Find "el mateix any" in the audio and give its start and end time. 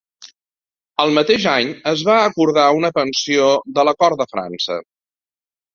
1.03-1.69